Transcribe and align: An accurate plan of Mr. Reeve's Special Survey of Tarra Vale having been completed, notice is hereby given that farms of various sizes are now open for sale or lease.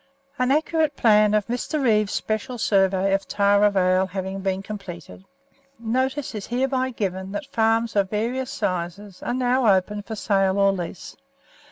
An 0.39 0.49
accurate 0.49 0.95
plan 0.95 1.35
of 1.35 1.45
Mr. 1.45 1.79
Reeve's 1.79 2.11
Special 2.15 2.57
Survey 2.57 3.13
of 3.13 3.27
Tarra 3.27 3.69
Vale 3.69 4.07
having 4.07 4.39
been 4.39 4.63
completed, 4.63 5.25
notice 5.77 6.33
is 6.33 6.47
hereby 6.47 6.89
given 6.89 7.31
that 7.33 7.45
farms 7.45 7.95
of 7.95 8.09
various 8.09 8.49
sizes 8.49 9.21
are 9.21 9.35
now 9.35 9.71
open 9.71 10.01
for 10.01 10.15
sale 10.15 10.57
or 10.57 10.71
lease. 10.71 11.15